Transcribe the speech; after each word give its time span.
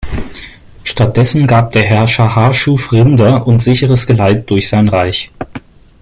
Stattdessen 0.83 1.45
gab 1.45 1.73
der 1.73 1.83
Herrscher 1.83 2.35
Harchuf 2.35 2.91
Rinder 2.91 3.45
und 3.45 3.59
sicheres 3.61 4.07
Geleit 4.07 4.49
durch 4.49 4.67
sein 4.67 4.87
Reich. 4.87 5.29